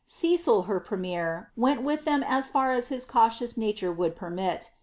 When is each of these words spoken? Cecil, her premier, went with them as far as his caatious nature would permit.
Cecil, 0.03 0.63
her 0.63 0.79
premier, 0.79 1.51
went 1.55 1.83
with 1.83 2.05
them 2.05 2.23
as 2.27 2.49
far 2.49 2.71
as 2.71 2.87
his 2.87 3.05
caatious 3.05 3.55
nature 3.55 3.91
would 3.91 4.15
permit. 4.15 4.71